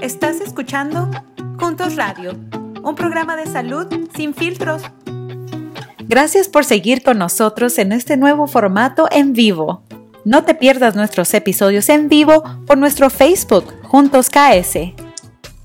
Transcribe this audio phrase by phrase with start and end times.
[0.00, 1.10] Estás escuchando
[1.58, 2.32] Juntos Radio,
[2.84, 4.82] un programa de salud sin filtros.
[6.06, 9.82] Gracias por seguir con nosotros en este nuevo formato en vivo.
[10.24, 15.07] No te pierdas nuestros episodios en vivo por nuestro Facebook Juntos KS.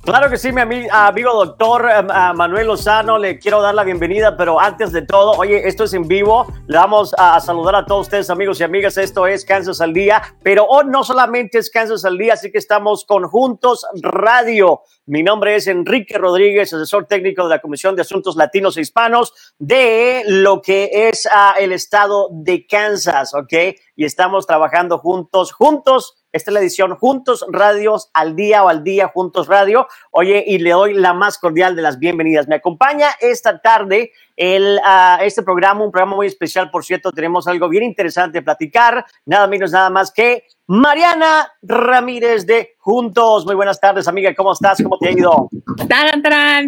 [0.04, 0.60] Claro que sí, mi
[0.92, 5.66] amigo doctor em, Manuel Lozano, le quiero dar la bienvenida, pero antes de todo, oye,
[5.66, 9.26] esto es en vivo, le vamos a saludar a todos ustedes, amigos y amigas, esto
[9.28, 13.06] es Kansas al Día, pero hoy no solamente es Kansas al Día, así que estamos
[13.06, 14.82] conjuntos radio.
[15.06, 19.54] Mi nombre es Enrique Rodríguez, asesor técnico de la Comisión de Asuntos Latinos e Hispanos
[19.58, 23.54] de lo que es ah, el estado de Kansas, ¿ok?
[23.96, 28.84] Y estamos trabajando juntos, juntos esta es la edición Juntos Radios al día o al
[28.84, 29.88] día Juntos Radio.
[30.10, 32.48] Oye, y le doy la más cordial de las bienvenidas.
[32.48, 37.12] Me acompaña esta tarde el, uh, este programa, un programa muy especial, por cierto.
[37.12, 39.06] Tenemos algo bien interesante de platicar.
[39.28, 43.46] Nada menos, nada más que Mariana Ramírez de Juntos.
[43.46, 44.34] Muy buenas tardes, amiga.
[44.34, 44.82] ¿Cómo estás?
[44.82, 45.50] ¿Cómo te ha ido?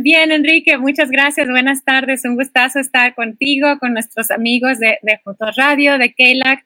[0.03, 0.77] Bien, Enrique.
[0.77, 1.49] Muchas gracias.
[1.49, 2.23] Buenas tardes.
[2.23, 6.65] Un gustazo estar contigo, con nuestros amigos de, de Juntos Radio, de KELAC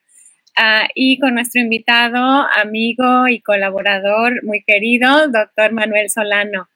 [0.62, 6.68] Ah, y con nuestro invitado, amigo y colaborador muy querido, doctor Manuel Solano.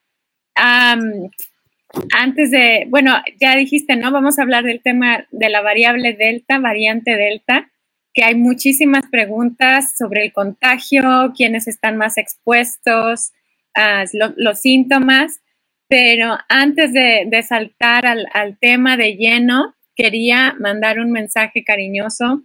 [2.16, 4.10] antes de, bueno, ya dijiste, ¿no?
[4.12, 7.72] Vamos a hablar del tema de la variable delta, variante delta,
[8.14, 13.34] que hay muchísimas preguntas sobre el contagio, quiénes están más expuestos,
[13.76, 15.42] uh, los síntomas,
[15.90, 22.44] pero antes de, saltar al, al tema de lleno, quería mandar un mensaje cariñoso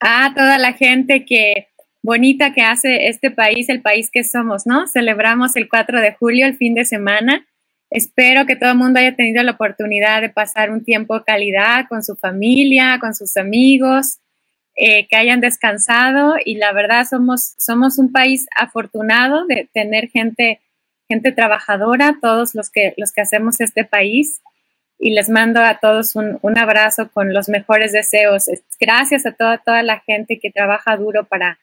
[0.00, 1.68] a toda la gente que
[2.02, 4.86] bonita que hace este país, el país que somos, ¿no?
[4.86, 7.46] Celebramos el 4 de julio, el fin de semana.
[7.90, 11.86] Espero que todo el mundo haya tenido la oportunidad de pasar un tiempo de calidad
[11.88, 14.18] con su familia, con sus amigos,
[14.76, 20.60] eh, que hayan descansado y la verdad somos, somos un país afortunado de tener gente,
[21.08, 24.42] gente trabajadora, todos los que, los que hacemos este país
[24.98, 28.46] y les mando a todos un, un, abrazo con los mejores deseos.
[28.80, 31.58] Gracias a toda, toda la gente que trabaja duro para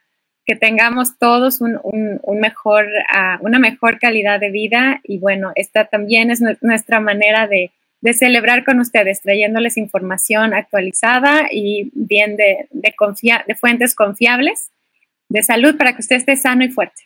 [0.45, 5.85] que tengamos todos un, un, mejor, uh, una mejor calidad de vida y bueno, esta
[5.85, 7.71] también es nuestra manera de,
[8.03, 12.93] de celebrar con ustedes, trayéndoles información actualizada y bien de, de,
[13.55, 14.71] fuentes confiables
[15.29, 17.03] de salud para que usted esté sano y fuerte.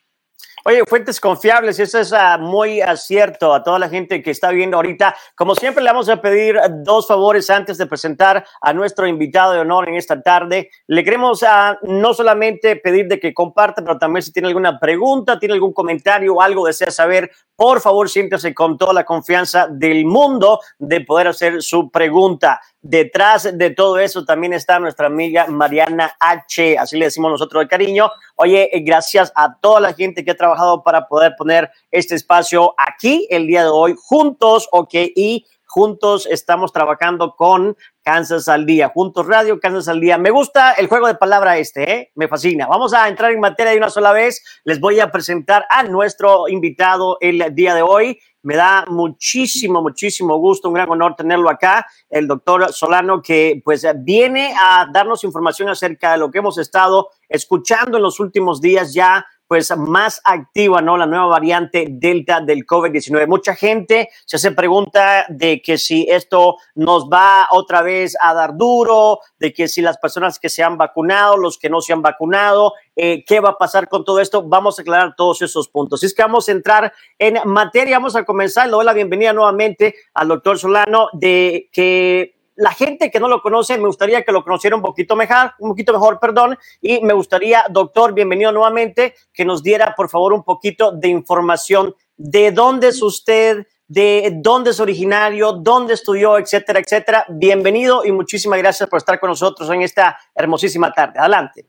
[0.66, 4.76] Oye, fuentes confiables, eso es uh, muy acierto a toda la gente que está viendo
[4.76, 5.16] ahorita.
[5.34, 9.60] Como siempre, le vamos a pedir dos favores antes de presentar a nuestro invitado de
[9.60, 10.70] honor en esta tarde.
[10.88, 15.40] Le queremos uh, no solamente pedir de que comparta, pero también si tiene alguna pregunta,
[15.40, 20.06] tiene algún comentario o algo desea saber, por favor, siéntase con toda la confianza del
[20.06, 22.60] mundo de poder hacer su pregunta.
[22.82, 27.68] Detrás de todo eso también está nuestra amiga Mariana H, así le decimos nosotros de
[27.68, 28.10] cariño.
[28.36, 30.47] Oye, eh, gracias a toda la gente que ha trabajado
[30.84, 36.72] para poder poner este espacio aquí el día de hoy juntos, ok, y juntos estamos
[36.72, 40.18] trabajando con Kansas al día, juntos radio, Kansas al día.
[40.18, 42.12] Me gusta el juego de palabra este, ¿eh?
[42.16, 42.66] me fascina.
[42.68, 44.44] Vamos a entrar en materia de una sola vez.
[44.64, 48.20] Les voy a presentar a nuestro invitado el día de hoy.
[48.44, 53.86] Me da muchísimo, muchísimo gusto, un gran honor tenerlo acá, el doctor Solano, que pues
[53.98, 58.94] viene a darnos información acerca de lo que hemos estado escuchando en los últimos días
[58.94, 60.98] ya pues más activa, ¿no?
[60.98, 63.28] La nueva variante Delta del COVID-19.
[63.28, 68.58] Mucha gente se hace pregunta de que si esto nos va otra vez a dar
[68.58, 72.02] duro, de que si las personas que se han vacunado, los que no se han
[72.02, 74.44] vacunado, eh, qué va a pasar con todo esto.
[74.44, 76.00] Vamos a aclarar todos esos puntos.
[76.00, 77.98] Así es que vamos a entrar en materia.
[77.98, 78.66] Vamos a comenzar.
[78.66, 83.42] Le doy la bienvenida nuevamente al doctor Solano de que la gente que no lo
[83.42, 87.14] conoce, me gustaría que lo conociera un poquito mejor, un poquito mejor, perdón, y me
[87.14, 92.90] gustaría, doctor, bienvenido nuevamente, que nos diera, por favor, un poquito de información de dónde
[92.90, 97.26] es usted, de dónde es originario, dónde estudió, etcétera, etcétera.
[97.30, 101.20] Bienvenido y muchísimas gracias por estar con nosotros en esta hermosísima tarde.
[101.20, 101.68] Adelante.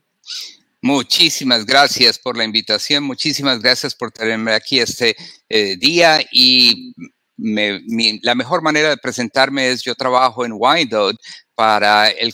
[0.81, 5.15] Muchísimas gracias por la invitación, muchísimas gracias por tenerme aquí este
[5.49, 6.93] eh, día y
[7.41, 11.19] la mejor manera de presentarme es yo trabajo en Wyandotte
[11.55, 12.33] para el,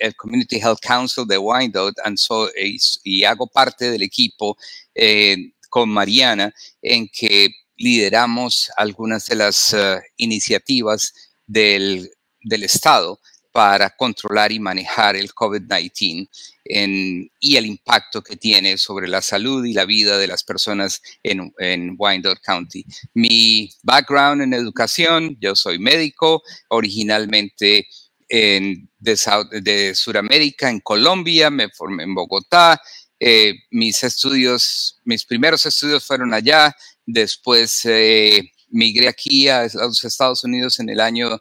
[0.00, 2.00] el Community Health Council de Wyandotte
[3.04, 4.56] y, hago parte del equipo
[4.94, 6.52] eh, con Mariana
[6.82, 11.14] en que lideramos algunas de las eh, iniciativas
[11.46, 12.10] del
[12.42, 13.20] Estado
[13.52, 16.28] para controlar y manejar el COVID-19
[16.64, 21.52] y el impacto que tiene sobre la salud y la vida de las personas en,
[21.58, 22.84] en Wyandotte County.
[23.14, 27.88] Mi background en educación, yo soy médico, originalmente
[28.28, 29.18] en, de,
[29.62, 32.80] de Sudamérica, en Colombia, me formé en Bogotá,
[33.70, 36.74] mis estudios, mis primeros estudios fueron allá,
[37.04, 37.82] después
[38.68, 41.40] migré aquí a los Estados Unidos en el año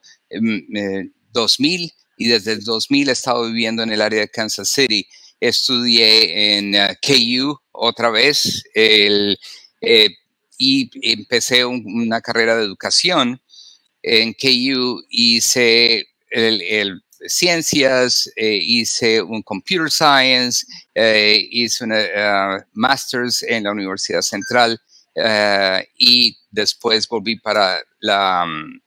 [1.32, 5.08] 2000 em, y desde el 2000 he estado viviendo en el área de Kansas City.
[5.40, 9.36] Estudié en uh, KU otra vez eh,
[10.58, 13.42] y empecé una carrera de educación
[14.04, 15.02] en KU.
[15.10, 16.06] Hice
[17.28, 24.80] ciencias, eh, hice un computer science, eh, hice uh, master's en la Universidad Central
[25.98, 28.44] y después volví para la...
[28.46, 28.80] Um,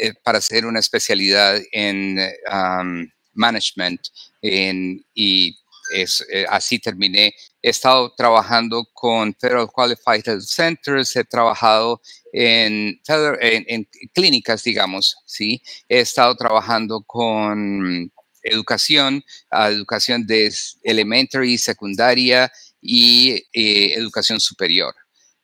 [0.00, 2.18] eh, para hacer una especialidad en
[2.50, 4.00] um, management
[4.40, 5.54] y
[5.92, 7.34] es, eh, así terminé.
[7.60, 12.00] He estado trabajando con Federal Qualified Health Centers, he trabajado
[12.32, 15.60] en, en, clínicas, digamos, ¿sí?
[15.86, 18.10] He estado trabajando con
[18.42, 20.50] educación, educación de
[20.82, 22.50] elementary, secundaria
[22.80, 24.94] y educación superior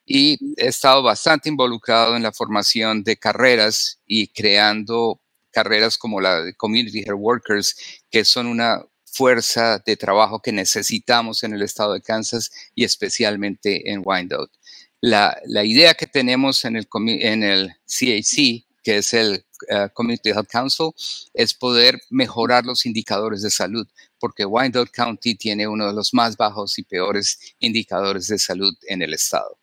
[0.07, 5.21] y he estado bastante involucrado en la formación de carreras y creando
[5.51, 7.77] carreras como la de Community Health Workers,
[8.11, 13.91] que son una fuerza de trabajo que necesitamos en el estado de Kansas y especialmente
[13.91, 14.53] en Wyandotte.
[15.01, 20.91] La, idea que tenemos en el, en CHC, que es el uh, Community Health Council,
[21.35, 23.87] es poder mejorar los indicadores de salud,
[24.19, 29.03] porque Wyandotte County tiene uno de los más bajos y peores indicadores de salud en
[29.03, 29.59] el estado.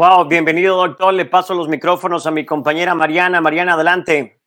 [0.00, 1.12] Wow, bienvenido doctor.
[1.12, 3.42] Le paso los micrófonos a mi compañera Mariana.
[3.42, 4.40] Mariana, adelante.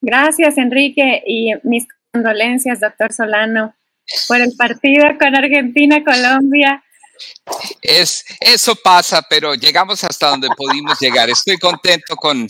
[0.00, 3.74] Gracias, Enrique, y mis condolencias, doctor Solano,
[4.28, 6.84] por el partido con Argentina, Colombia.
[7.82, 11.28] Es, eso pasa, pero llegamos hasta donde pudimos llegar.
[11.28, 12.48] Estoy contento con,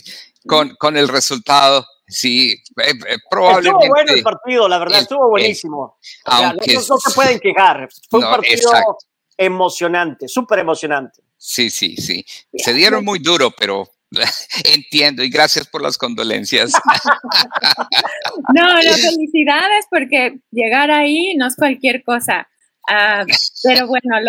[0.77, 1.83] con, el resultado.
[2.07, 2.93] Sí, eh,
[3.27, 3.85] probablemente.
[3.85, 5.97] Estuvo bueno el partido, la verdad, estuvo buenísimo.
[6.25, 7.89] aunque, no, se pueden quejar.
[8.07, 8.99] Fue un partido
[9.35, 11.23] emocionante, súper emocionante.
[11.43, 12.23] Sí, sí, sí.
[12.53, 13.89] Se dieron muy duro, pero
[14.75, 16.71] entiendo y gracias por las condolencias.
[18.53, 22.47] No, no, felicidades porque llegar ahí no es cualquier cosa.
[22.89, 23.23] Ah,
[23.63, 24.19] pero bueno,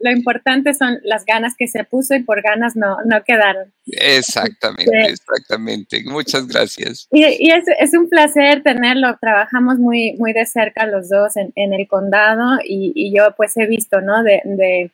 [0.00, 3.72] lo, importante son las ganas que se puso y por ganas no, no quedaron.
[3.86, 6.02] Exactamente, exactamente.
[6.04, 7.08] Muchas gracias.
[7.10, 9.16] Y, es, un placer tenerlo.
[9.20, 14.00] Trabajamos muy, muy de cerca los dos en, el condado y, yo pues he visto,
[14.00, 14.22] ¿no?
[14.22, 14.90] de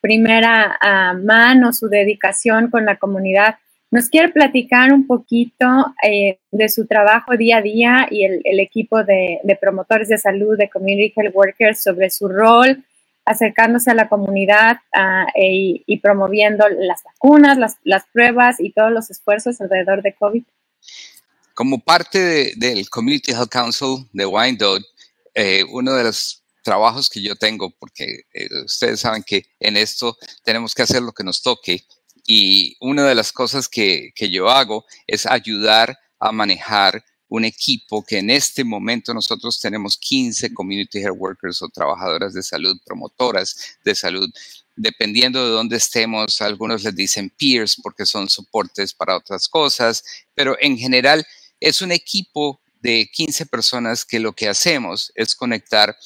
[0.00, 0.78] primera
[1.22, 3.56] mano su dedicación con la comunidad.
[3.90, 5.66] Nos quiere platicar un poquito
[6.02, 10.68] eh, de su trabajo día a día y el, equipo de, promotores de salud, de
[10.68, 12.84] Community Health Workers, sobre su rol
[13.24, 14.78] acercándose a la comunidad
[15.34, 20.42] e, y promoviendo las vacunas, las, pruebas y todos los esfuerzos alrededor de COVID.
[21.52, 24.86] Como parte del Community Health Council de Wyandotte,
[25.34, 26.37] eh, uno de los
[26.68, 31.12] trabajos que yo tengo, porque eh, ustedes saben que en esto tenemos que hacer lo
[31.12, 31.86] que nos toque.
[32.26, 38.04] Y una de las cosas que, que yo hago es ayudar a manejar un equipo
[38.04, 43.78] que en este momento nosotros tenemos 15 community health workers o trabajadoras de salud, promotoras
[43.82, 44.28] de salud,
[44.76, 50.04] dependiendo de dónde estemos, algunos les dicen peers porque son soportes para otras cosas,
[50.34, 51.26] pero en general
[51.60, 55.96] es un equipo de 15 personas que lo que hacemos es conectar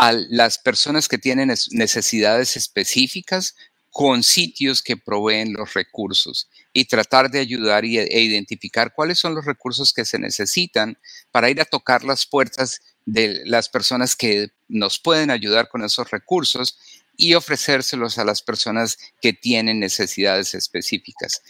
[0.00, 3.56] a las personas que tienen necesidades específicas
[3.90, 9.44] con sitios que proveen los recursos y tratar de ayudar e identificar cuáles son los
[9.44, 10.98] recursos que se necesitan
[11.32, 16.08] para ir a tocar las puertas de las personas que nos pueden ayudar con esos
[16.12, 16.78] recursos
[17.16, 21.42] y ofrecérselos a las personas que tienen necesidades específicas.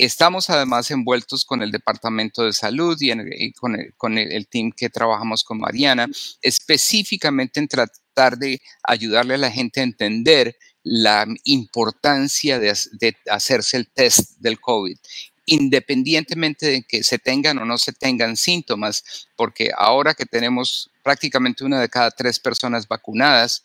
[0.00, 5.58] Estamos además envueltos con el Departamento de Salud y, con, el, team que trabajamos con
[5.58, 6.08] Mariana,
[6.40, 12.74] específicamente en tratar de ayudarle a la gente a entender la importancia de,
[13.30, 14.96] hacerse el test del COVID.
[15.44, 21.62] Independientemente de que se tengan o no se tengan síntomas, porque ahora que tenemos prácticamente
[21.62, 23.62] una de cada tres personas vacunadas,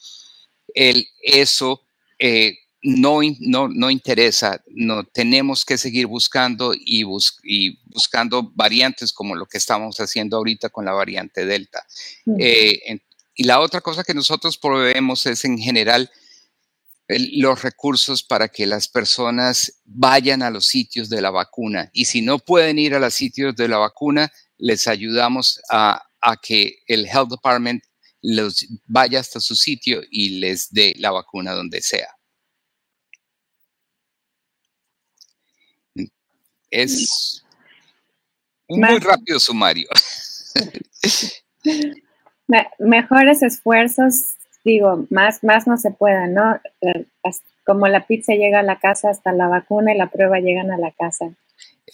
[0.74, 1.82] el, eso
[2.20, 7.04] eh, no, no, no interesa, no, tenemos que seguir buscando y,
[7.44, 11.84] y, buscando variantes como lo que estamos haciendo ahorita con la variante Delta.
[12.38, 13.00] Eh,
[13.34, 16.12] y la otra cosa que nosotros proveemos es en general
[17.08, 21.90] los recursos para que las personas vayan a los sitios de la vacuna.
[21.92, 26.38] Y si no pueden ir a los sitios de la vacuna, les ayudamos a, a
[26.38, 27.84] que el Health Department
[28.22, 32.15] los vaya hasta su sitio y les dé la vacuna donde sea.
[36.84, 37.44] Es
[38.68, 39.88] un muy rápido sumario.
[42.80, 46.60] mejores esfuerzos digo, más, más no se pueda, ¿no?
[46.82, 47.06] Eh,
[47.66, 50.78] como la pizza llega a la casa, hasta la vacuna y la prueba llegan a
[50.78, 51.32] la casa.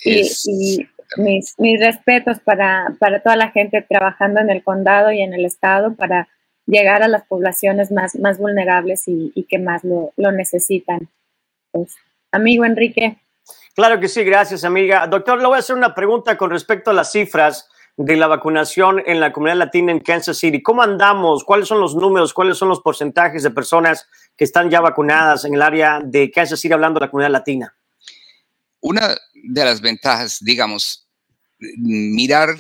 [0.04, 5.34] Y, mis, mis, respetos para, para toda la gente trabajando en el condado y en
[5.34, 6.30] el estado para
[6.66, 11.10] llegar a las poblaciones más, más vulnerables y, que más lo, lo necesitan.
[11.72, 11.94] Pues,
[12.32, 13.18] amigo Enrique.
[13.74, 15.08] Claro que sí, gracias amiga.
[15.08, 19.02] Doctor, le voy a hacer una pregunta con respecto a las cifras de la vacunación
[19.06, 20.62] en la comunidad latina en Kansas City.
[20.62, 21.44] ¿Cómo andamos?
[21.44, 22.34] ¿Cuáles son los números?
[22.34, 26.60] ¿Cuáles son los porcentajes de personas que están ya vacunadas en el área de Kansas
[26.60, 27.76] City hablando de la comunidad latina?
[28.82, 31.08] Una de las ventajas, digamos,
[31.60, 32.56] mirar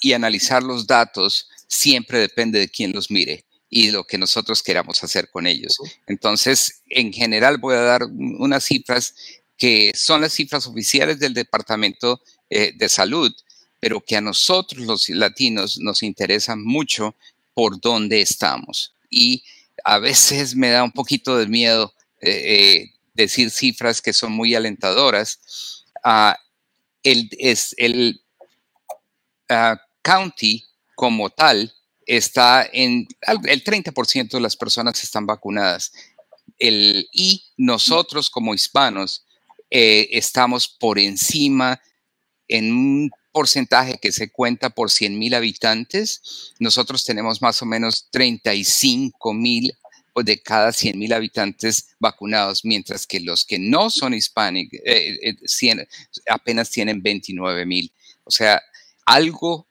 [0.00, 5.02] y analizar los datos siempre depende de quién los mire y lo que nosotros queramos
[5.02, 5.78] hacer con ellos.
[6.06, 9.14] Entonces, en general voy a dar unas cifras
[9.56, 12.20] que son las cifras oficiales del Departamento
[12.50, 13.34] eh, de Salud,
[13.80, 17.14] pero que a nosotros los latinos nos interesa mucho
[17.54, 18.94] por dónde estamos.
[19.10, 19.44] Y
[19.84, 24.54] a veces me da un poquito de miedo eh, eh, decir cifras que son muy
[24.54, 25.84] alentadoras.
[26.02, 26.38] Ah,
[27.02, 28.22] el, es, el
[29.48, 31.72] ah, county como tal
[32.06, 35.92] está en el 30% de las personas están vacunadas.
[36.58, 39.23] El, y nosotros como hispanos
[39.76, 41.82] eh, estamos por encima
[42.46, 48.08] en un porcentaje que se cuenta por 100 mil habitantes, nosotros tenemos más o menos
[48.12, 49.72] 35 mil
[50.14, 55.86] de cada 100 mil habitantes vacunados, mientras que los que no son hispánicos eh, eh,
[56.28, 57.92] apenas tienen 29 mil.
[58.22, 58.62] O sea,
[59.04, 59.66] algo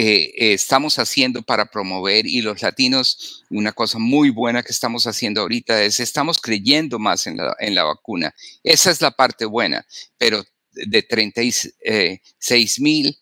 [0.00, 5.40] eh, estamos haciendo para promover y los latinos, una cosa muy buena que estamos haciendo
[5.40, 8.32] ahorita es estamos creyendo más en la, en la vacuna.
[8.62, 9.84] Esa es la parte buena,
[10.16, 12.20] pero de 36 eh,
[12.78, 13.18] mil,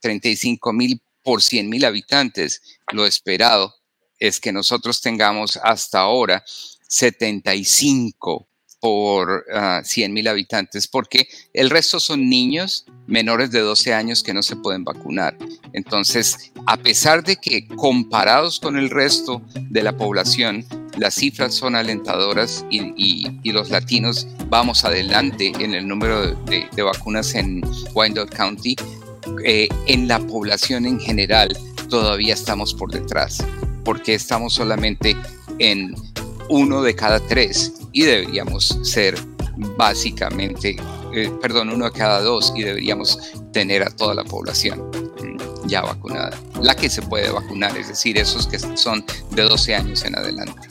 [0.00, 2.60] 35 mm, mil por 100 mil habitantes.
[2.90, 3.72] Lo esperado
[4.18, 6.42] es que nosotros tengamos hasta ahora
[6.88, 8.49] 75
[8.80, 9.44] por
[9.84, 14.42] 100 ah, mil habitantes, porque el resto son niños menores de 12 años que no
[14.42, 15.36] se pueden vacunar.
[15.72, 20.64] Entonces, a pesar de que comparados con el resto de la población,
[20.96, 27.62] las cifras son alentadoras y, los latinos vamos adelante en el número de, vacunas en
[27.94, 28.76] Wyandotte County,
[29.44, 31.56] eh, en la población en general
[31.88, 33.44] todavía estamos por detrás,
[33.84, 35.16] porque estamos solamente
[35.58, 35.94] en
[36.50, 39.14] uno de cada tres y deberíamos ser
[39.76, 40.76] básicamente,
[41.14, 43.18] eh, perdón, uno de cada dos y deberíamos
[43.52, 48.18] tener a toda la población mm, ya vacunada, la que se puede vacunar, es decir,
[48.18, 50.68] esos que son de 12 años en adelante.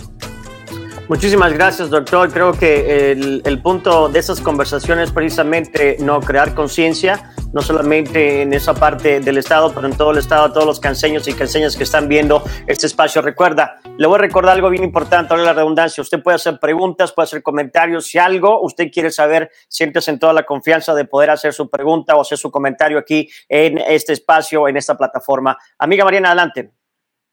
[1.08, 2.32] Muchísimas gracias, doctor.
[2.32, 8.74] Creo que el, punto de esas conversaciones precisamente no crear conciencia, no solamente en esa
[8.74, 11.84] parte del estado, pero en todo el estado, a todos los canseños y canseñas que
[11.84, 13.22] están viendo este espacio.
[13.22, 16.02] Recuerda, le voy a recordar algo bien importante, ahora la redundancia.
[16.02, 18.08] Usted puede hacer preguntas, puede hacer comentarios.
[18.08, 22.16] Si algo usted quiere saber, siéntese en toda la confianza de poder hacer su pregunta
[22.16, 25.58] o hacer su comentario aquí en este espacio, en esta plataforma.
[25.78, 26.72] Amiga Mariana, adelante.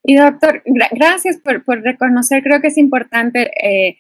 [0.03, 3.99] Y doctor, gracias por, por, reconocer, creo que es importante eh,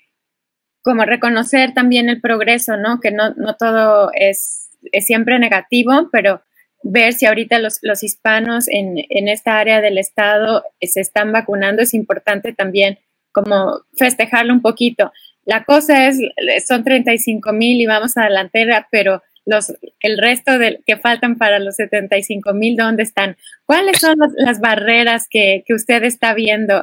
[0.82, 3.00] como reconocer también el progreso, ¿no?
[3.00, 6.42] Que no, no todo es, es, siempre negativo, pero
[6.82, 11.94] ver si ahorita los, hispanos en, en, esta área del estado se están vacunando es
[11.94, 12.98] importante también
[13.32, 15.12] como festejarlo un poquito.
[15.44, 16.18] La cosa es,
[16.66, 21.58] son 35 mil y vamos a delantera, pero los, el resto de, que faltan para
[21.58, 23.36] los 75 mil, ¿dónde están?
[23.64, 26.82] ¿Cuáles son las, barreras que, que, usted está viendo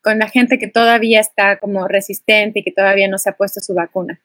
[0.00, 3.60] con la gente que todavía está como resistente y que todavía no se ha puesto
[3.60, 4.20] su vacuna?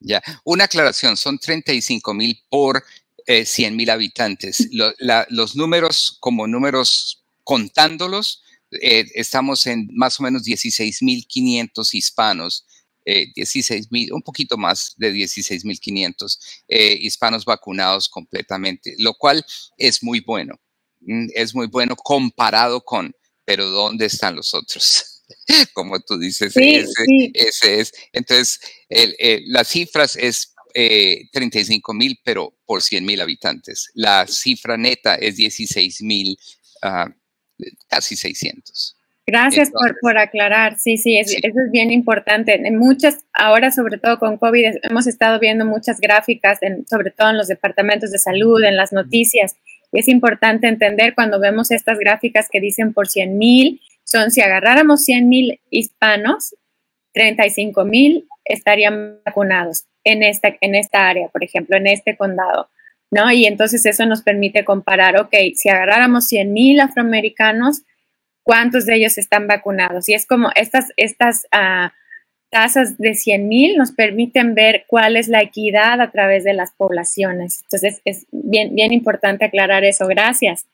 [0.00, 2.82] Ya, una aclaración, son 35 mil por
[3.26, 4.68] 100 eh, mil habitantes.
[4.70, 8.42] los números, como números contándolos,
[8.80, 12.64] eh, estamos en más o menos 16 mil 500 hispanos
[13.04, 19.14] 16 eh, mil, un poquito más de 16 mil 500 eh, hispanos vacunados completamente, lo
[19.14, 19.44] cual
[19.76, 20.58] es muy bueno.
[21.00, 23.14] Mm, es muy bueno comparado con,
[23.44, 25.09] pero ¿dónde están los otros?
[25.72, 27.92] Como tú dices, ese, es.
[28.12, 28.60] Entonces,
[29.46, 30.54] las cifras es
[31.32, 33.90] 35 mil, pero por 100 mil habitantes.
[33.94, 36.38] La cifra neta es 16 mil,
[36.82, 37.08] ah,
[37.88, 38.96] casi 600.
[39.26, 40.76] Gracias por, por, aclarar.
[40.78, 42.54] Sí, sí, eso es bien importante.
[42.54, 46.58] En muchas, ahora sobre todo con COVID, hemos estado viendo muchas gráficas,
[46.88, 49.54] sobre todo en los departamentos de salud, en las noticias.
[49.92, 53.80] Y es importante entender cuando vemos estas gráficas que dicen por 100 mil,
[54.10, 56.56] son si agarráramos 100 mil hispanos,
[57.12, 62.68] 35 mil estarían vacunados en esta, en esta área, por ejemplo, en este condado.
[63.10, 63.30] ¿no?
[63.32, 67.82] Y entonces eso nos permite comparar, ok, si agarráramos 100 mil afroamericanos,
[68.42, 70.08] cuántos de ellos están vacunados.
[70.08, 71.90] Y es como estas, estas uh,
[72.50, 76.72] tasas de 100 mil nos permiten ver cuál es la equidad a través de las
[76.72, 77.62] poblaciones.
[77.62, 80.06] Entonces, es bien, bien importante aclarar eso.
[80.06, 80.66] Gracias.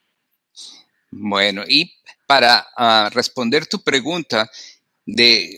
[1.18, 1.94] Bueno, y
[2.26, 4.50] para uh, responder tu pregunta
[5.06, 5.56] de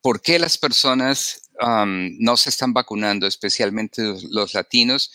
[0.00, 5.10] por qué las personas no se están vacunando, especialmente los, los, latinos,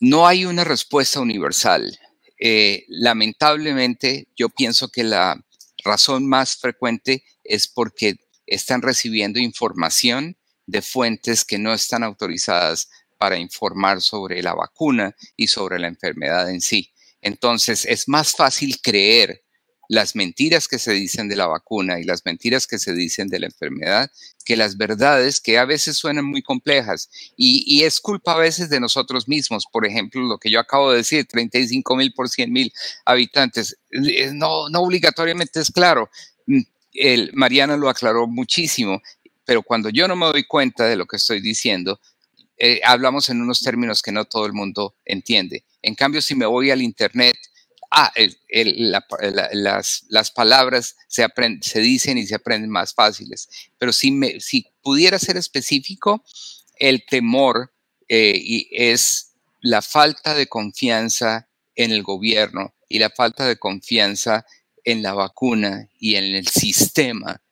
[0.00, 1.98] no hay una respuesta universal.
[2.40, 5.38] Eh, lamentablemente, yo pienso que la
[5.84, 12.88] razón más frecuente es porque están recibiendo información de fuentes que no están autorizadas
[13.18, 16.93] para informar sobre la vacuna y sobre la enfermedad en sí.
[17.24, 19.42] Entonces, es más fácil creer
[19.88, 23.40] las mentiras que se dicen de la vacuna y las mentiras que se dicen de
[23.40, 24.10] la enfermedad
[24.44, 28.78] que las verdades que a veces suenan muy complejas y, es culpa a veces de
[28.78, 29.64] nosotros mismos.
[29.72, 32.72] Por ejemplo, lo que yo acabo de decir, 35 mil por 100 mil
[33.06, 36.10] habitantes, eh, no, no obligatoriamente es claro.
[36.46, 36.60] Mm,
[36.92, 39.00] el, Mariana lo aclaró muchísimo,
[39.46, 41.98] pero cuando yo no me doy cuenta de lo que estoy diciendo,
[42.56, 45.64] eh, hablamos en unos términos que no todo el mundo entiende.
[45.82, 47.36] En cambio, si me voy al Internet,
[47.90, 48.12] ah,
[49.52, 51.26] las, palabras se,
[51.60, 53.48] se dicen y se aprenden más fáciles.
[53.78, 56.24] Pero si, me, si pudiera ser específico,
[56.76, 57.72] el temor
[58.08, 64.44] eh, y es la falta de confianza en el gobierno y la falta de confianza
[64.84, 67.42] en la vacuna y en el sistema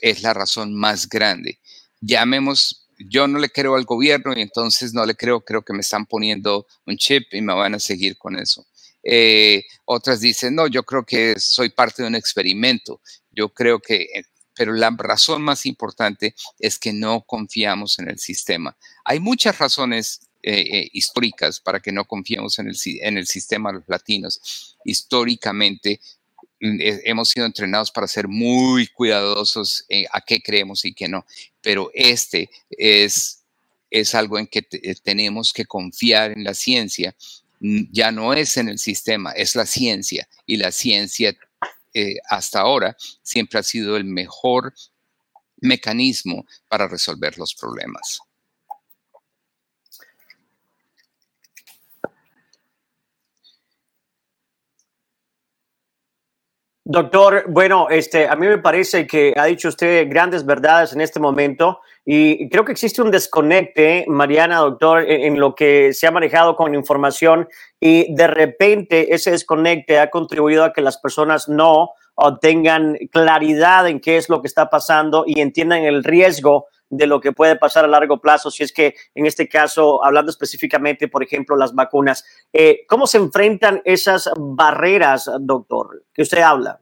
[0.00, 1.60] es la razón más grande.
[2.00, 5.80] Llamemos, yo no le creo al gobierno y entonces no le creo, creo que me
[5.80, 8.66] están poniendo un chip y me van a seguir con eso.
[9.02, 13.00] Eh, otras dicen, no, yo creo que soy parte de un experimento.
[13.30, 14.24] Yo creo que, eh,
[14.54, 18.76] pero la razón más importante es que no confiamos en el sistema.
[19.04, 23.84] Hay muchas razones eh, históricas para que no confiemos en el, en el sistema los
[23.86, 24.76] latinos.
[24.84, 26.00] Históricamente
[26.60, 31.26] hemos sido entrenados para ser muy cuidadosos a qué creemos y qué no,
[31.60, 33.44] pero este es,
[33.90, 34.62] es algo en que
[35.02, 37.14] tenemos que confiar en la ciencia
[37.60, 40.28] ya no es en el sistema, es la ciencia.
[40.44, 41.36] Y la ciencia
[41.94, 44.74] eh, hasta ahora siempre ha sido el mejor
[45.60, 48.20] mecanismo para resolver los problemas.
[56.88, 61.18] Doctor, bueno, este, a mí me parece que ha dicho usted grandes verdades en este
[61.18, 66.54] momento y creo que existe un desconecte, Mariana, doctor, en, lo que se ha manejado
[66.54, 67.48] con información
[67.80, 71.90] y de repente ese desconecte ha contribuido a que las personas no
[72.40, 77.20] tengan claridad en qué es lo que está pasando y entiendan el riesgo de lo
[77.20, 81.22] que puede pasar a largo plazo, si es que en este caso, hablando específicamente, por
[81.22, 86.80] ejemplo, las vacunas, eh, ¿cómo se enfrentan esas barreras, doctor, que usted habla?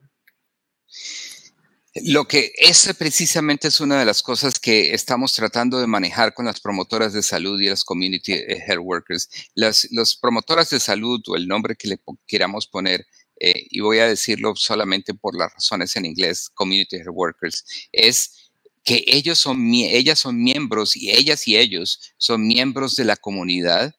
[2.03, 6.45] Lo que es precisamente es una de las cosas que estamos tratando de manejar con
[6.45, 9.29] las promotoras de salud y las community health workers.
[9.53, 13.07] Las los promotoras de salud o el nombre que le queramos poner,
[13.39, 17.63] eh, y voy a decirlo solamente por las razones en inglés, community health workers,
[17.93, 18.44] es
[18.85, 23.95] que ellos son, ellas son miembros y ellas y ellos son miembros de la comunidad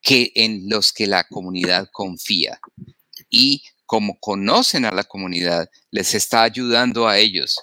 [0.00, 2.60] que en los que la comunidad confía.
[3.28, 7.58] Y como conocen a la comunidad, les está ayudando a ellos.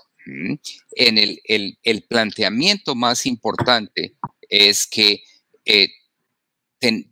[0.92, 1.40] En el,
[1.84, 4.16] el, planteamiento más importante
[4.48, 5.24] es que
[5.66, 5.90] eh,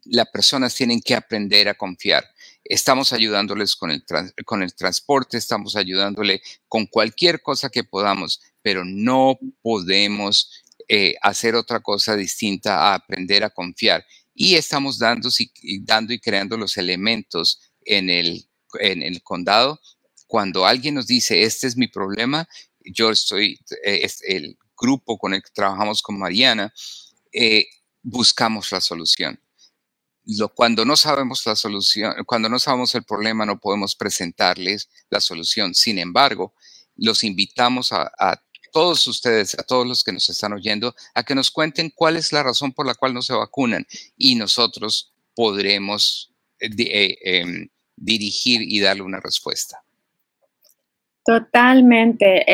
[0.06, 2.24] las personas tienen que aprender a confiar.
[2.70, 4.04] Estamos ayudándoles con el,
[4.46, 11.56] con el transporte, estamos ayudándole con cualquier cosa que podamos, pero no podemos eh, hacer
[11.56, 14.06] otra cosa distinta a aprender a confiar.
[14.34, 15.30] Y estamos dando
[15.62, 18.48] y, dando y creando los elementos en el,
[18.80, 19.80] en el condado.
[20.28, 22.48] Cuando alguien nos dice, este es mi problema,
[22.84, 26.74] yo estoy, eh, el grupo con el que trabajamos con Mariana,
[27.32, 27.68] eh,
[28.04, 29.40] buscamos la solución.
[30.28, 35.22] Lo, cuando no sabemos la solución, cuando no sabemos el problema, no podemos presentarles la
[35.22, 35.74] solución.
[35.74, 36.54] Sin embargo,
[36.98, 38.42] los invitamos a,
[38.74, 42.34] todos ustedes, a todos los que nos están oyendo, a que nos cuenten cuál es
[42.34, 43.88] la razón por la cual no se vacunan
[44.18, 49.82] y nosotros podremos eh, eh, em, dirigir y darle una respuesta.
[51.26, 52.46] Totalmente.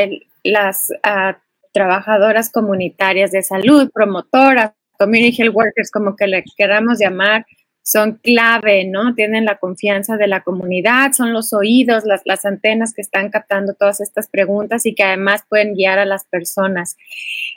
[0.43, 1.41] las ah,
[1.73, 7.45] trabajadoras comunitarias de salud, promotoras, community health workers, como que le queramos llamar,
[7.83, 9.13] son clave, ¿no?
[9.13, 13.73] Tienen la confianza de la comunidad, son los oídos, las, las antenas que están captando
[13.73, 16.95] todas estas preguntas y que además pueden guiar a las personas.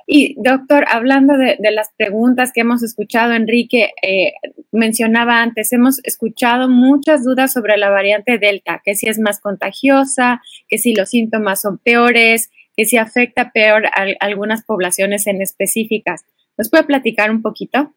[0.07, 4.33] Y doctor, hablando de, las preguntas que hemos escuchado, Enrique eh,
[4.73, 10.43] mencionaba antes, hemos escuchado muchas dudas sobre la variante Delta, que si es más contagiosa,
[10.69, 16.25] que si los síntomas son peores, que si afecta peor a algunas poblaciones en específicas.
[16.59, 17.95] ¿Nos puede platicar un poquito?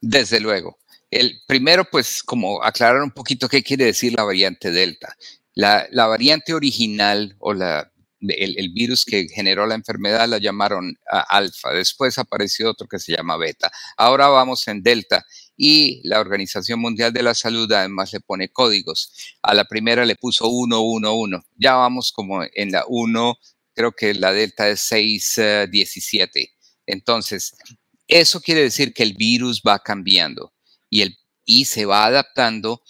[0.00, 0.78] Desde luego.
[1.10, 5.16] El primero, pues, como aclarar un poquito qué quiere decir la variante Delta.
[5.54, 11.72] La, variante original o el, virus que generó la enfermedad la llamaron alfa.
[11.72, 13.70] Después apareció otro que se llama beta.
[13.96, 15.24] Ahora vamos en Delta
[15.56, 19.36] y la Organización Mundial de la Salud además le pone códigos.
[19.42, 21.42] A la primera le puso 111.
[21.56, 23.38] Ya vamos como en la 1,
[23.74, 26.52] creo que la Delta es 617.
[26.86, 27.56] Entonces,
[28.06, 30.52] eso quiere decir que el virus va cambiando
[30.90, 32.82] y, el, y se va adaptando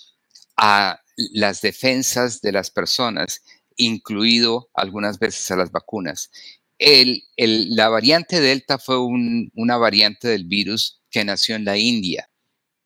[0.57, 3.43] a las defensas de las personas,
[3.77, 6.31] incluido algunas veces a las vacunas.
[6.79, 12.31] El, la variante Delta fue una variante del virus que nació en la India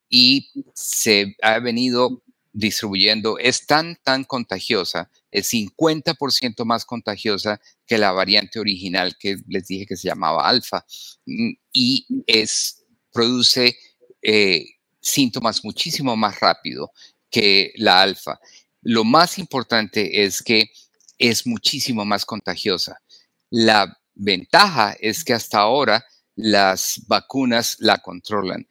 [0.08, 2.22] y se ha venido
[2.52, 3.38] distribuyendo.
[3.38, 9.86] Es tan, tan contagiosa, es 50% más contagiosa que la variante original que les dije
[9.86, 10.84] que se llamaba alfa
[11.26, 13.76] mm, y es, produce
[14.22, 14.66] eh,
[15.02, 16.92] síntomas muchísimo más rápido
[17.30, 18.40] que la alfa.
[18.80, 20.70] Lo más importante es que
[21.18, 23.02] es muchísimo más contagiosa.
[23.50, 28.66] La ventaja es que hasta ahora las vacunas la controlan.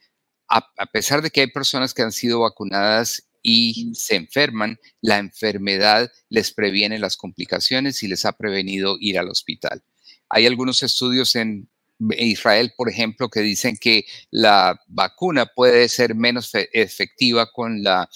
[0.48, 6.12] A, pesar de que hay personas que han sido vacunadas y se enferman, la enfermedad
[6.28, 9.82] les previene las complicaciones y les ha prevenido ir al hospital.
[10.28, 11.70] Hay algunos estudios en
[12.18, 18.10] Israel, por ejemplo, que dicen que la vacuna puede ser menos efectiva con la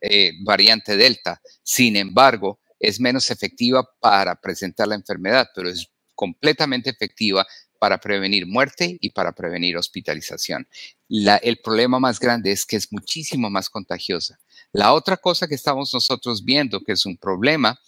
[0.00, 1.40] eh, variante Delta.
[1.62, 7.46] Sin embargo, es menos efectiva para presentar la enfermedad, pero es completamente efectiva
[7.78, 10.68] para prevenir muerte y para prevenir hospitalización.
[11.08, 14.38] el problema más grande es que es muchísimo más contagiosa.
[14.72, 17.80] La otra cosa que estamos nosotros viendo que es un problema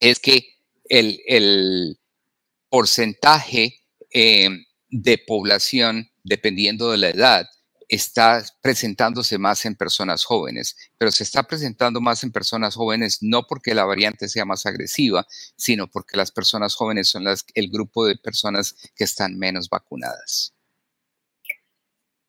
[0.00, 0.56] es que
[0.88, 1.98] el, el
[2.68, 3.83] porcentaje
[4.14, 4.48] eh,
[4.88, 7.46] de población, dependiendo de la edad,
[7.88, 13.46] está presentándose más en personas jóvenes, pero se está presentando más en personas jóvenes no
[13.46, 18.06] porque la variante sea más agresiva, sino porque las personas jóvenes son las, el grupo
[18.06, 20.53] de personas que están menos vacunadas.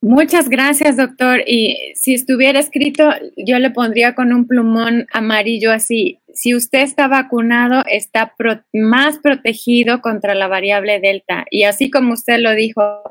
[0.08, 1.42] Muchas gracias, doctor.
[1.48, 6.20] Y si estuviera escrito, yo le pondría con un plumón amarillo así.
[6.32, 8.36] Si usted está vacunado, está
[8.72, 11.46] más protegido contra la variable Delta.
[11.50, 13.02] Y así como usted lo dijo,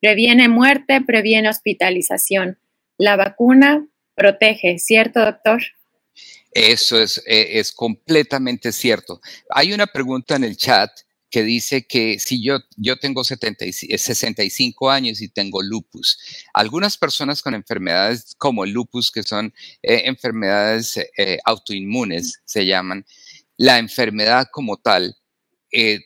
[0.00, 2.60] previene muerte, previene hospitalización.
[2.96, 5.60] La vacuna protege, ¿cierto, doctor?
[6.52, 9.20] Eso es, e, es completamente cierto.
[9.50, 10.92] Hay una pregunta en el chat
[11.30, 16.18] que dice que si yo, yo tengo 65 años y tengo lupus,
[16.54, 23.04] algunas personas con enfermedades como el lupus, que son eh, enfermedades eh, autoinmunes, se llaman,
[23.56, 25.16] la enfermedad como tal
[25.72, 26.00] eh,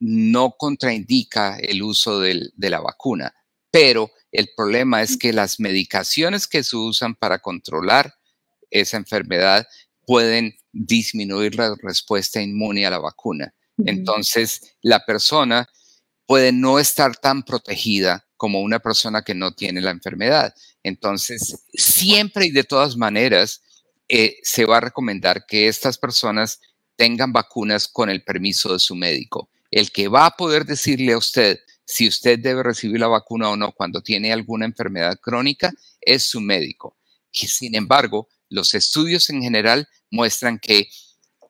[0.00, 3.34] no contraindica el uso de la vacuna,
[3.70, 8.14] pero el problema es que las medicaciones que se usan para controlar
[8.70, 9.66] esa enfermedad
[10.06, 13.54] pueden disminuir la respuesta inmune a la vacuna.
[13.84, 15.68] Entonces, la persona
[16.26, 20.54] puede no estar tan protegida como una persona que no tiene la enfermedad.
[20.82, 23.62] Entonces, siempre y de todas maneras,
[24.08, 26.60] eh, se va a recomendar que estas personas
[26.96, 29.50] tengan vacunas con el permiso de su médico.
[29.70, 33.56] El que va a poder decirle a usted si usted debe recibir la vacuna o
[33.56, 36.96] no cuando tiene alguna enfermedad crónica es su médico.
[37.32, 40.88] Y sin embargo, los estudios en general muestran que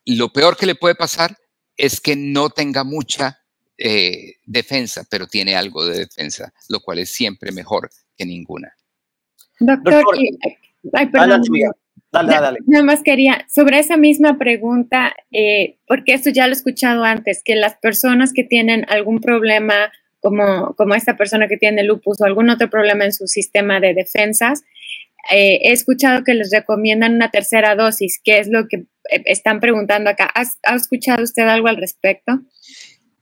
[0.04, 1.36] lo peor que le puede pasar
[1.78, 3.38] es que no tenga mucha
[3.78, 8.74] eh, defensa, pero tiene algo de defensa, lo cual es siempre mejor que ninguna.
[9.60, 10.04] Doctor,
[10.92, 11.42] ay, perdón.
[12.10, 16.56] Dale, dale, Nada más quería, sobre esa misma pregunta, eh, porque esto ya lo he
[16.56, 21.84] escuchado antes, que las personas que tienen algún problema, como, como esta persona que tiene
[21.84, 24.64] lupus o algún otro problema en su sistema de defensas,
[25.31, 29.61] eh, he escuchado que les recomiendan una tercera dosis, ¿qué es lo que eh, están
[29.61, 30.33] preguntando acá.
[30.35, 32.40] ¿Ha escuchado usted algo al respecto?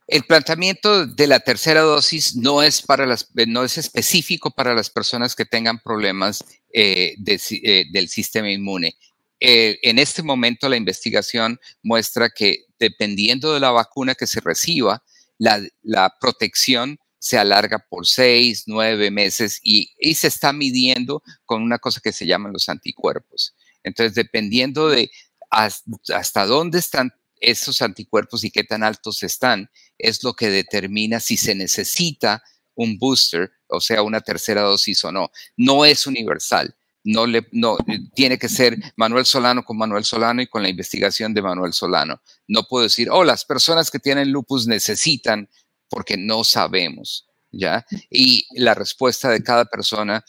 [0.07, 4.89] El planteamiento de la tercera dosis no es, para las, no es específico para las
[4.89, 8.97] personas que tengan problemas eh, del sistema inmune.
[9.41, 15.03] en este momento la investigación muestra que dependiendo de la vacuna que se reciba,
[15.39, 21.79] la, la protección se alarga por seis, nueve meses y, se está midiendo con una
[21.79, 23.57] cosa que se llaman los anticuerpos.
[23.83, 25.11] Entonces, dependiendo de
[25.51, 31.37] hasta dónde están esos anticuerpos y qué tan altos están, es lo que determina si
[31.37, 32.45] se necesita
[32.77, 35.31] un booster, o sea, una tercera dosis o no.
[35.57, 36.77] No es universal.
[37.03, 37.77] No le, no,
[38.15, 42.21] tiene que ser Manuel Solano con Manuel Solano y con la investigación de Manuel Solano.
[42.47, 45.49] No puedo decir, oh, las personas que tienen lupus necesitan,
[45.89, 47.87] porque no sabemos, ¿ya?
[48.11, 50.25] Y la respuesta de cada persona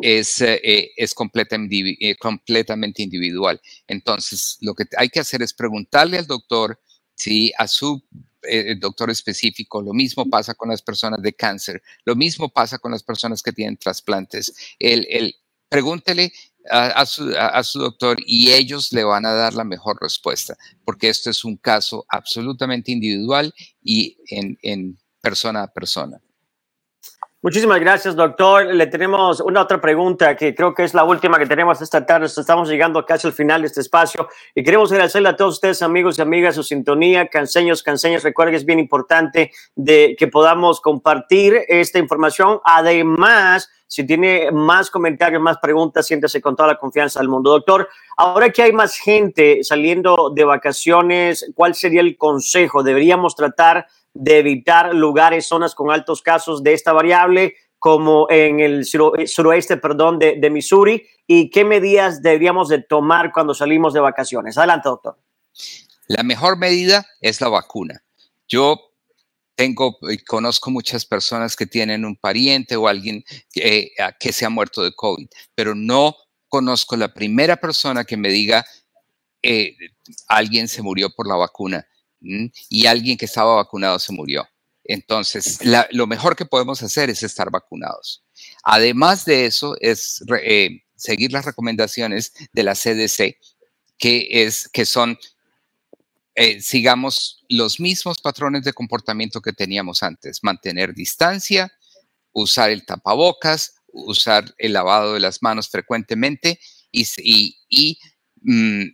[0.00, 3.60] es, eh, eh, es eh, completamente individual.
[3.86, 6.80] Entonces, lo que hay que hacer es preguntarle al doctor
[7.14, 8.02] si a su
[8.80, 13.02] doctor específico, lo mismo pasa con las personas de cáncer, lo mismo pasa con las
[13.02, 14.54] personas que tienen trasplantes.
[14.78, 15.34] El, el,
[15.68, 16.32] pregúntele
[16.70, 21.44] a, su, doctor y ellos le van a dar la mejor respuesta, porque esto es
[21.44, 26.20] un caso absolutamente individual y en persona a persona.
[27.40, 28.66] Muchísimas gracias, doctor.
[28.66, 32.26] Le tenemos una otra pregunta que creo que es la última que tenemos esta tarde.
[32.26, 36.18] Estamos llegando casi al final de este espacio y queremos agradecerle a todos ustedes, amigos
[36.18, 37.28] y amigas, su sintonía.
[37.28, 42.58] Canseños, canseños, recuerden que es bien importante de que podamos compartir esta información.
[42.64, 47.52] Además, si tiene más comentarios, más preguntas, siéntese con toda la confianza del mundo.
[47.52, 52.82] Doctor, ahora que hay más gente saliendo de vacaciones, ¿cuál sería el consejo?
[52.82, 58.84] ¿Deberíamos tratar de evitar lugares, zonas con altos casos de esta variable, como en el
[58.84, 64.58] suroeste, perdón, de, Missouri, y qué medidas deberíamos de tomar cuando salimos de vacaciones.
[64.58, 65.18] Adelante, doctor.
[66.08, 68.02] La mejor medida es la vacuna.
[68.48, 68.80] Yo
[69.54, 74.50] tengo y conozco muchas personas que tienen un pariente o alguien que, que se ha
[74.50, 76.16] muerto de COVID, pero no
[76.48, 78.64] conozco la primera persona que me diga
[79.42, 79.76] eh,
[80.26, 81.86] alguien se murió por la vacuna
[82.20, 84.48] y alguien que estaba vacunado se murió.
[84.84, 88.24] Entonces, lo mejor que podemos hacer es estar vacunados.
[88.64, 93.36] Además de eso, es eh, seguir las recomendaciones de la CDC,
[93.98, 95.18] que, es, que son,
[96.34, 101.70] eh, sigamos los mismos patrones de comportamiento que teníamos antes, mantener distancia,
[102.32, 106.58] usar el tapabocas, usar el lavado de las manos frecuentemente
[106.90, 107.98] y,
[108.40, 108.84] mm,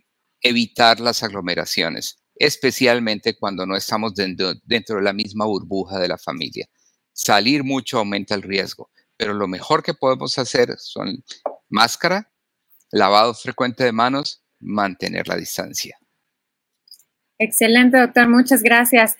[0.41, 6.67] evitar las aglomeraciones especialmente cuando no estamos dentro, de la misma burbuja de la familia.
[7.13, 11.23] Salir mucho aumenta el riesgo, pero lo mejor que podemos hacer son
[11.69, 12.31] máscara,
[12.91, 15.97] lavado frecuente de manos, mantener la distancia.
[17.37, 19.17] Excelente, doctor, muchas gracias.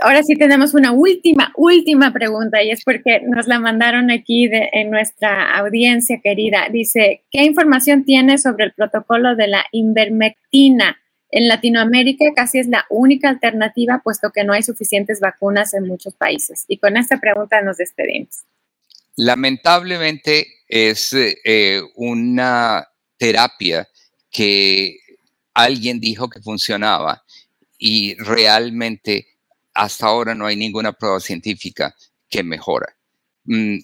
[0.00, 4.90] Ahora sí tenemos una última, última pregunta y es porque nos la mandaron aquí en
[4.90, 6.68] nuestra audiencia querida.
[6.72, 10.96] Dice, ¿qué información tiene sobre el protocolo de la invermectina?
[11.30, 16.14] En Latinoamérica casi es la única alternativa, puesto que no hay suficientes vacunas en muchos
[16.14, 16.64] países.
[16.68, 18.44] Y con esta pregunta nos despedimos.
[19.16, 22.86] Lamentablemente es eh, una
[23.16, 23.88] terapia
[24.30, 24.98] que
[25.54, 27.24] alguien dijo que funcionaba
[27.78, 29.26] y realmente
[29.72, 31.94] hasta ahora no hay ninguna prueba científica
[32.28, 32.94] que mejora.
[33.44, 33.78] Mm,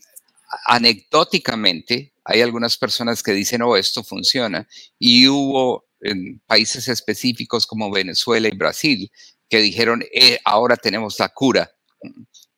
[0.66, 4.66] anecdóticamente, hay algunas personas que dicen, oh, esto funciona,
[4.98, 9.10] y hubo en países específicos como Venezuela y Brasil,
[9.48, 11.70] que dijeron, eh, ahora tenemos la cura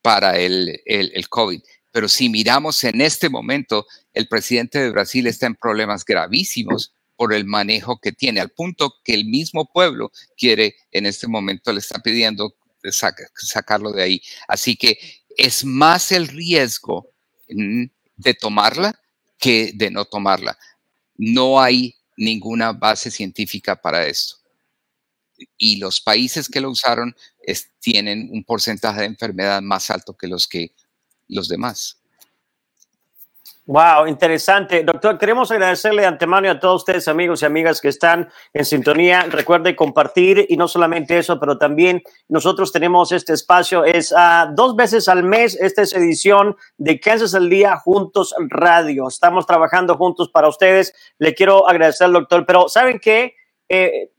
[0.03, 1.61] para el, el, COVID.
[1.91, 7.33] Pero si miramos en este momento, el presidente de Brasil está en problemas gravísimos por
[7.33, 11.79] el manejo que tiene, al punto que el mismo pueblo quiere, en este momento le
[11.79, 12.57] está pidiendo
[12.91, 14.23] sacarlo de ahí.
[14.49, 14.99] Así que
[15.37, 17.11] es más el riesgo
[17.49, 17.85] mm,
[18.17, 19.01] de tomarla
[19.39, 20.59] que de no tomarla.
[21.17, 24.37] No hay ninguna base científica para esto.
[25.59, 27.15] Y los países que lo usaron
[27.81, 30.75] tienen un porcentaje de enfermedad más alto que los que
[31.29, 32.04] los demás.
[33.67, 34.85] Wow, interesante.
[34.85, 39.23] Doctor, queremos agradecerle de antemano a todos ustedes, amigos y amigas que están en sintonía.
[39.23, 43.83] Recuerde compartir y no solamente eso, pero también nosotros tenemos este espacio.
[43.87, 45.59] Es uh, dos veces al mes.
[45.59, 49.09] Esta es edición de Kansas al Día Juntos Radio.
[49.09, 50.95] Estamos trabajando juntos para ustedes.
[51.19, 53.35] Le quiero agradecer doctor, pero ¿saben qué?
[53.71, 54.11] Eh,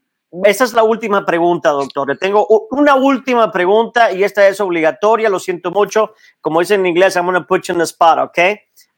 [0.43, 2.09] es la última pregunta, doctor.
[2.09, 5.29] Le tengo una última pregunta y esta es obligatoria.
[5.29, 6.15] Lo siento mucho.
[6.41, 8.39] Como dicen en inglés, I'm going to put you on the spot, ¿ok?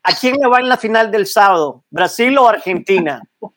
[0.08, 1.84] ¿A quién le va en la final del sábado?
[1.89, 3.22] ¿Brasil o Argentina?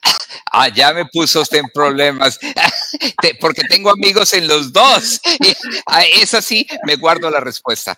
[0.53, 2.39] Ah, ya me puso usted en problemas,
[3.41, 5.21] porque tengo amigos en los dos.
[6.21, 7.97] Es así, me guardo la respuesta.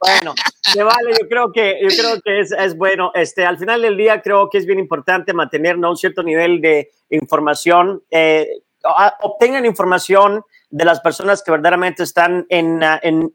[0.00, 0.34] bueno,
[0.76, 3.10] vale, yo creo que, yo creo que es, bueno.
[3.14, 6.90] Este, al final del día creo que es bien importante mantener un cierto nivel de
[7.10, 8.02] información.
[8.10, 8.48] Eh,
[9.20, 12.82] obtengan información de las personas que verdaderamente están en,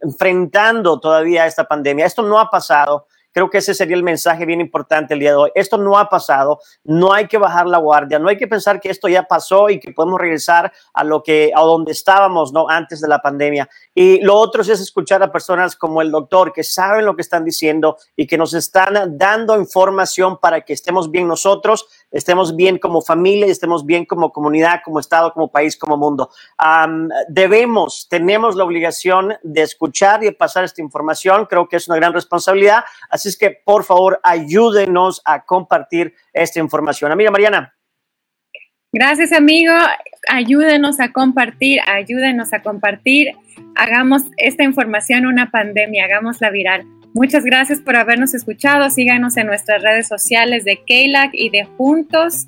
[0.01, 2.05] enfrentando todavía esta pandemia.
[2.05, 3.05] Esto no ha pasado.
[3.37, 5.51] Creo que ese sería el mensaje bien importante el día de hoy.
[5.53, 8.89] Esto no ha pasado, no hay que bajar la guardia, no hay que pensar que
[8.89, 12.99] esto ya pasó y que podemos regresar a lo que a donde estábamos, no antes
[12.99, 13.69] de la pandemia.
[13.93, 17.45] Y lo otro es escuchar a personas como el doctor que saben lo que están
[17.45, 23.01] diciendo y que nos están dando información para que estemos bien nosotros, estemos bien como
[23.01, 26.29] familia, estemos bien como comunidad, como estado, como país, como mundo.
[27.29, 31.45] debemos, tenemos la obligación de escuchar y de pasar esta información.
[31.45, 32.83] Creo que es una gran responsabilidad.
[33.09, 37.11] Así es que, por favor, ayúdenos a compartir esta información.
[37.11, 37.73] Amiga Mariana.
[38.93, 39.73] Gracias, amigo.
[40.29, 43.35] Ayúdenos a compartir, ayúdenos a compartir.
[43.75, 46.85] Hagamos esta información una pandemia, hagámosla viral.
[47.17, 48.87] Muchas gracias por habernos escuchado.
[48.91, 52.45] Síganos en nuestras redes sociales de KEILAC y de Juntos.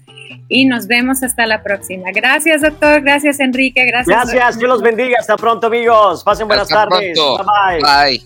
[0.47, 2.11] Y nos vemos hasta la próxima.
[2.13, 3.01] Gracias, doctor.
[3.01, 3.83] Gracias, Enrique.
[3.87, 4.15] Gracias.
[4.15, 4.59] Gracias.
[4.59, 5.17] Dios los bendiga.
[5.19, 6.23] Hasta pronto, amigos.
[6.23, 7.17] Pasen buenas tardes.
[7.17, 8.19] Bye bye.
[8.19, 8.23] Bye.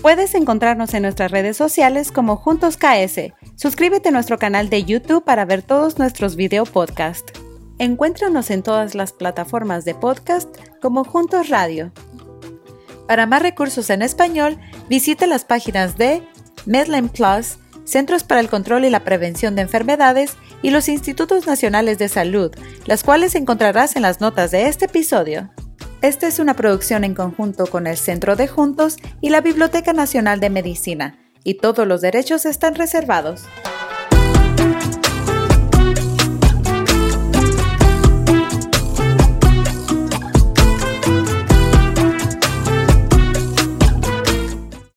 [0.00, 3.32] Puedes encontrarnos en nuestras redes sociales como Juntos KS.
[3.56, 7.36] Suscríbete a nuestro canal de YouTube para ver todos nuestros video podcast.
[7.80, 10.48] Encuéntranos en todas las plataformas de podcast
[10.80, 11.90] como Juntos Radio.
[13.08, 14.58] Para más recursos en español,
[14.90, 16.22] visite las páginas de
[16.66, 21.96] Medline Plus, Centros para el Control y la Prevención de Enfermedades y los Institutos Nacionales
[21.96, 25.48] de Salud, las cuales encontrarás en las notas de este episodio.
[26.02, 30.38] Esta es una producción en conjunto con el Centro de Juntos y la Biblioteca Nacional
[30.38, 33.44] de Medicina, y todos los derechos están reservados.